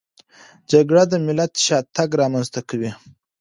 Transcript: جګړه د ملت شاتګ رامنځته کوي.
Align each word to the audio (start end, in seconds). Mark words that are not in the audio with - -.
جګړه 0.71 1.03
د 1.11 1.13
ملت 1.25 1.51
شاتګ 1.65 2.09
رامنځته 2.21 2.61
کوي. 2.69 2.91